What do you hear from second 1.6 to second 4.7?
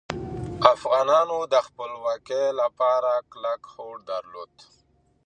خپلواکۍ لپاره کلک هوډ درلود.